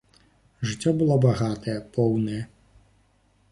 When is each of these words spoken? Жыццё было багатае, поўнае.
Жыццё 0.69 0.93
было 1.01 1.17
багатае, 1.27 1.77
поўнае. 1.97 2.41